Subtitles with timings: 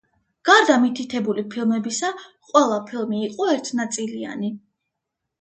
[0.47, 2.09] გარდა მითითებული ფილმებისა,
[2.53, 4.53] ყველა ფილმი იყო ერთნაწილიანი.